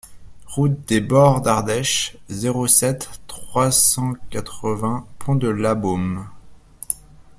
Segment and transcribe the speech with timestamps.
[0.47, 6.27] Route des Bords d'Ardèche, zéro sept, trois cent quatre-vingts Pont-de-Labeaume